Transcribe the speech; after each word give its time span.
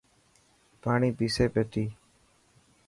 پاڻي 0.81 1.09
پيسي 1.17 1.45
پيتي. 1.53 1.85